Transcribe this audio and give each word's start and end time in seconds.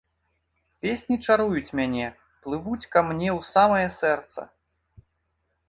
Песні 0.85 1.15
чаруюць 1.25 1.73
мяне, 1.81 2.07
плывуць 2.47 2.89
ка 2.95 2.99
мне 3.11 3.29
ў 3.37 3.51
самае 3.53 3.85
сэрца. 3.99 4.41